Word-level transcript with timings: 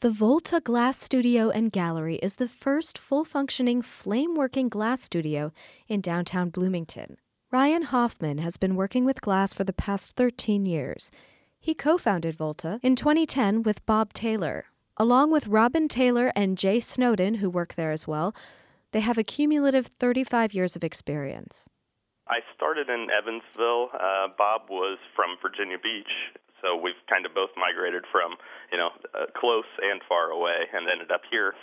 The 0.00 0.10
Volta 0.10 0.60
Glass 0.60 0.98
Studio 0.98 1.48
and 1.48 1.72
Gallery 1.72 2.16
is 2.16 2.34
the 2.34 2.48
first 2.48 2.98
full 2.98 3.24
functioning 3.24 3.80
flame 3.80 4.34
working 4.34 4.68
glass 4.68 5.00
studio 5.00 5.52
in 5.88 6.02
downtown 6.02 6.50
Bloomington. 6.50 7.16
Ryan 7.50 7.80
Hoffman 7.80 8.36
has 8.36 8.58
been 8.58 8.76
working 8.76 9.06
with 9.06 9.22
glass 9.22 9.54
for 9.54 9.64
the 9.64 9.72
past 9.72 10.14
13 10.14 10.66
years. 10.66 11.10
He 11.58 11.72
co 11.72 11.96
founded 11.96 12.36
Volta 12.36 12.78
in 12.82 12.94
2010 12.94 13.62
with 13.62 13.86
Bob 13.86 14.12
Taylor. 14.12 14.66
Along 14.98 15.30
with 15.30 15.46
Robin 15.46 15.88
Taylor 15.88 16.30
and 16.36 16.58
Jay 16.58 16.78
Snowden, 16.78 17.36
who 17.36 17.48
work 17.48 17.72
there 17.72 17.90
as 17.90 18.06
well, 18.06 18.36
they 18.92 19.00
have 19.00 19.16
a 19.16 19.24
cumulative 19.24 19.86
35 19.86 20.52
years 20.52 20.76
of 20.76 20.84
experience. 20.84 21.70
I 22.28 22.40
started 22.54 22.90
in 22.90 23.06
Evansville. 23.10 23.88
Uh, 23.94 24.28
Bob 24.36 24.68
was 24.68 24.98
from 25.14 25.36
Virginia 25.40 25.78
Beach, 25.82 26.36
so 26.62 26.76
we've 26.76 26.98
kind 27.08 27.26
of 27.26 27.34
both 27.34 27.50
migrated 27.56 28.04
from, 28.10 28.36
you 28.72 28.78
know, 28.78 28.90
uh, 29.14 29.26
close 29.36 29.68
and 29.82 30.00
far 30.08 30.30
away, 30.30 30.66
and 30.72 30.88
ended 30.88 31.10
up 31.10 31.22
here. 31.30 31.54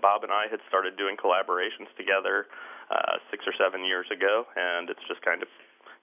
Bob 0.00 0.24
and 0.24 0.32
I 0.32 0.50
had 0.50 0.60
started 0.68 0.96
doing 0.96 1.16
collaborations 1.16 1.90
together 1.96 2.46
uh, 2.90 3.22
six 3.30 3.44
or 3.46 3.54
seven 3.56 3.84
years 3.84 4.06
ago, 4.10 4.44
and 4.56 4.90
it's 4.90 5.02
just 5.06 5.22
kind 5.22 5.42
of, 5.42 5.48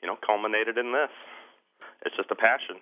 you 0.02 0.08
know, 0.08 0.16
culminated 0.26 0.78
in 0.78 0.94
this. 0.94 1.12
It's 2.06 2.16
just 2.16 2.32
a 2.32 2.36
passion. 2.36 2.80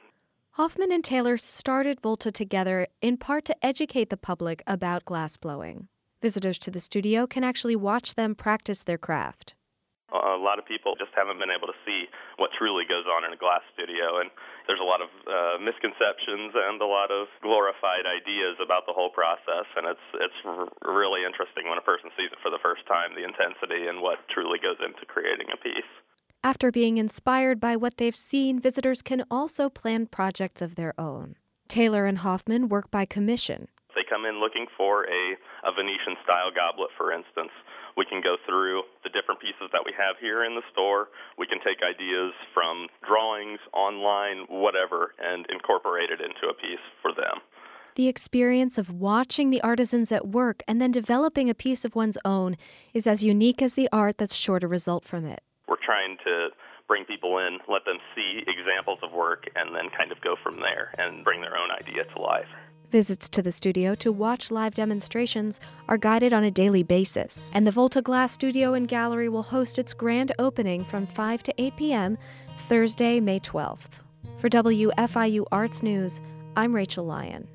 Hoffman 0.51 0.91
and 0.91 1.03
Taylor 1.03 1.37
started 1.37 2.01
Volta 2.01 2.31
together 2.31 2.87
in 3.01 3.17
part 3.17 3.45
to 3.45 3.65
educate 3.65 4.09
the 4.09 4.17
public 4.17 4.63
about 4.65 5.05
glass 5.05 5.37
blowing. 5.37 5.87
Visitors 6.21 6.57
to 6.59 6.71
the 6.71 6.79
studio 6.79 7.27
can 7.27 7.43
actually 7.43 7.75
watch 7.75 8.15
them 8.15 8.33
practice 8.33 8.83
their 8.83 8.97
craft 8.97 9.55
a 10.37 10.45
lot 10.45 10.61
of 10.61 10.69
people 10.69 10.93
just 10.93 11.11
haven't 11.17 11.41
been 11.41 11.49
able 11.49 11.65
to 11.65 11.77
see 11.81 12.05
what 12.37 12.53
truly 12.53 12.85
goes 12.85 13.09
on 13.09 13.25
in 13.25 13.33
a 13.33 13.39
glass 13.39 13.65
studio. 13.73 14.21
And 14.21 14.29
there's 14.69 14.79
a 14.79 14.85
lot 14.85 15.01
of 15.01 15.09
uh, 15.25 15.57
misconceptions 15.57 16.53
and 16.53 16.77
a 16.77 16.85
lot 16.85 17.09
of 17.09 17.25
glorified 17.41 18.05
ideas 18.05 18.61
about 18.61 18.85
the 18.85 18.93
whole 18.93 19.09
process. 19.09 19.65
And 19.73 19.89
it's 19.89 20.07
it's 20.21 20.39
r- 20.45 20.69
really 20.85 21.25
interesting 21.25 21.65
when 21.65 21.81
a 21.81 21.85
person 21.85 22.13
sees 22.13 22.29
it 22.29 22.39
for 22.45 22.53
the 22.53 22.61
first 22.61 22.85
time 22.85 23.17
the 23.17 23.25
intensity 23.25 23.89
and 23.89 24.05
what 24.05 24.21
truly 24.29 24.61
goes 24.61 24.77
into 24.77 25.03
creating 25.09 25.49
a 25.49 25.57
piece. 25.57 25.91
After 26.43 26.71
being 26.71 26.97
inspired 26.97 27.59
by 27.59 27.75
what 27.75 27.97
they've 27.97 28.15
seen 28.15 28.59
visitors 28.61 29.01
can 29.01 29.25
also 29.31 29.69
plan 29.69 30.05
projects 30.05 30.61
of 30.61 30.75
their 30.75 30.93
own. 30.99 31.35
Taylor 31.67 32.05
and 32.05 32.19
hoffman 32.19 32.69
work 32.69 32.91
by 32.91 33.03
commission. 33.05 33.67
They 33.95 34.05
come 34.07 34.25
in 34.25 34.39
looking 34.39 34.67
for 34.77 35.03
a, 35.09 35.23
a 35.65 35.73
venetian 35.73 36.15
style 36.23 36.53
goblet 36.53 36.91
for 36.95 37.11
instance. 37.11 37.51
We 37.97 38.05
can 38.05 38.21
go 38.21 38.37
through 38.45 38.83
different 39.17 39.41
pieces 39.41 39.73
that 39.73 39.81
we 39.81 39.97
have 39.97 40.21
here 40.21 40.45
in 40.45 40.53
the 40.53 40.61
store. 40.71 41.09
We 41.41 41.49
can 41.49 41.57
take 41.65 41.81
ideas 41.81 42.37
from 42.53 42.85
drawings, 43.01 43.57
online, 43.73 44.45
whatever, 44.45 45.17
and 45.17 45.49
incorporate 45.49 46.13
it 46.13 46.21
into 46.21 46.45
a 46.45 46.53
piece 46.53 46.85
for 47.01 47.09
them. 47.17 47.41
The 47.97 48.07
experience 48.07 48.77
of 48.77 48.91
watching 48.91 49.49
the 49.49 49.61
artisans 49.61 50.11
at 50.11 50.27
work 50.27 50.61
and 50.67 50.79
then 50.79 50.91
developing 50.91 51.49
a 51.49 51.55
piece 51.55 51.83
of 51.83 51.95
one's 51.95 52.17
own 52.23 52.55
is 52.93 53.07
as 53.07 53.23
unique 53.23 53.59
as 53.59 53.73
the 53.73 53.89
art 53.91 54.19
that's 54.19 54.35
sure 54.35 54.59
to 54.59 54.67
result 54.67 55.03
from 55.03 55.25
it. 55.25 55.41
We're 55.67 55.81
trying 55.83 56.17
to 56.23 56.49
bring 56.87 57.05
people 57.05 57.39
in, 57.39 57.57
let 57.67 57.85
them 57.85 57.97
see 58.13 58.43
examples 58.45 58.99
of 59.01 59.11
work, 59.11 59.49
and 59.55 59.75
then 59.75 59.89
kind 59.97 60.11
of 60.11 60.21
go 60.21 60.35
from 60.43 60.59
there 60.61 60.93
and 60.97 61.23
bring 61.23 61.41
their 61.41 61.57
own 61.57 61.71
idea 61.71 62.05
to 62.05 62.21
life. 62.21 62.47
Visits 62.89 63.27
to 63.27 63.41
the 63.41 63.51
studio 63.51 63.93
to 63.95 64.13
watch 64.13 64.49
live 64.49 64.73
demonstrations 64.73 65.59
are 65.89 65.97
guided 65.97 66.31
on 66.31 66.45
a 66.45 66.51
daily 66.51 66.83
basis, 66.83 67.51
and 67.53 67.67
the 67.67 67.71
Volta 67.71 68.01
Glass 68.01 68.31
Studio 68.31 68.75
and 68.75 68.87
Gallery 68.87 69.27
will 69.27 69.43
host 69.43 69.77
its 69.77 69.93
grand 69.93 70.31
opening 70.39 70.85
from 70.85 71.05
5 71.05 71.43
to 71.43 71.53
8 71.57 71.75
p.m. 71.75 72.17
Thursday, 72.59 73.19
May 73.19 73.41
12th. 73.41 74.03
For 74.37 74.47
WFIU 74.47 75.45
Arts 75.51 75.83
News, 75.83 76.21
I'm 76.55 76.73
Rachel 76.73 77.03
Lyon. 77.03 77.49